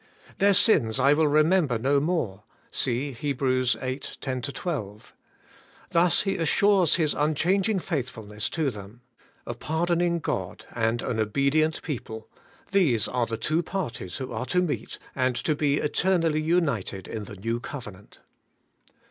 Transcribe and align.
*Their 0.39 0.55
sins 0.55 0.99
I 0.99 1.13
will 1.13 1.27
remem 1.27 1.67
ber 1.67 1.77
no 1.77 1.99
more' 1.99 2.43
(see 2.71 3.11
Heb. 3.13 3.37
viii, 3.37 3.99
10 3.99 4.41
12): 4.41 5.13
thus 5.91 6.23
He 6.23 6.37
assures 6.37 6.95
His 6.95 7.13
unchanging 7.13 7.77
faithfulness 7.77 8.49
to 8.49 8.71
them. 8.71 9.01
A 9.45 9.53
pardoning 9.53 10.17
God 10.17 10.65
and 10.73 11.03
an 11.03 11.19
obedient 11.19 11.83
people: 11.83 12.27
these 12.71 13.07
are 13.07 13.27
the 13.27 13.37
two 13.37 13.61
parties 13.61 14.15
224 14.15 14.15
ABIDE 14.15 14.17
IN 14.17 14.77
CHRIST: 14.77 14.97
who 14.97 14.97
are 14.97 14.97
to 14.97 14.97
meet 15.21 15.25
and 15.25 15.35
to 15.35 15.55
be 15.55 15.77
eternally 15.77 16.41
united 16.41 17.07
in 17.07 17.25
the 17.25 17.35
New 17.35 17.59
Covenant. 17.59 18.17